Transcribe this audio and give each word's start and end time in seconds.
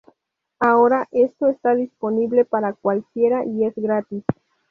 Ahora 0.59 1.07
esto 1.11 1.45
está 1.45 1.75
disponible 1.75 2.43
para 2.43 2.73
cualquiera 2.73 3.45
y 3.45 3.65
es 3.65 3.75
gratis. 3.75 4.23